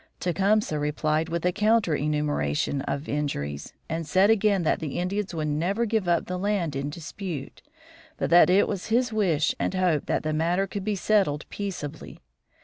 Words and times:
Tecumseh 0.19 0.79
replied 0.79 1.29
with 1.29 1.45
a 1.45 1.51
counter 1.51 1.93
enumeration 1.95 2.81
of 2.87 3.07
injuries, 3.07 3.71
and 3.87 4.07
said 4.07 4.31
again 4.31 4.63
that 4.63 4.79
the 4.79 4.97
Indians 4.97 5.31
would 5.35 5.47
never 5.49 5.85
give 5.85 6.07
up 6.07 6.25
the 6.25 6.39
land 6.39 6.75
in 6.75 6.89
dispute, 6.89 7.61
but 8.17 8.31
that 8.31 8.49
it 8.49 8.67
was 8.67 8.87
his 8.87 9.13
wish 9.13 9.53
and 9.59 9.75
hope 9.75 10.07
that 10.07 10.23
the 10.23 10.33
matter 10.33 10.65
could 10.65 10.83
be 10.83 10.95
settled 10.95 11.47
peaceably. 11.49 12.19